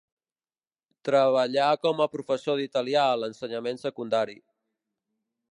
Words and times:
Treballà 1.09 1.67
com 1.83 2.01
a 2.05 2.07
professor 2.15 2.59
d'italià 2.61 3.05
a 3.11 3.21
l'ensenyament 3.25 3.83
secundari. 3.85 4.37